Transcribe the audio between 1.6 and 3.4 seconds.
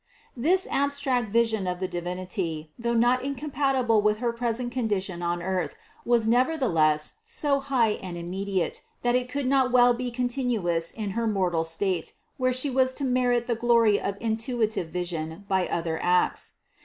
of the Divinity, though not